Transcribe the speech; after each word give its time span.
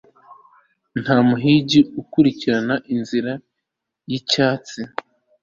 Nta 1.01 1.17
muhigi 1.27 1.79
ukurikirana 2.01 2.75
inzira 2.93 3.31
yicyatsi 4.09 4.79